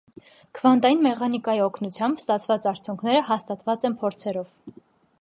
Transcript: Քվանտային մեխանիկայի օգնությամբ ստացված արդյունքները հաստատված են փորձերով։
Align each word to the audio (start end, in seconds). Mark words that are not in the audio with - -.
Քվանտային 0.59 1.03
մեխանիկայի 1.07 1.61
օգնությամբ 1.65 2.23
ստացված 2.23 2.67
արդյունքները 2.73 3.23
հաստատված 3.31 3.89
են 3.93 4.01
փորձերով։ 4.05 4.53